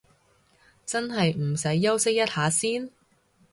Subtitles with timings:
[0.83, 2.89] 真係唔使休息一下先？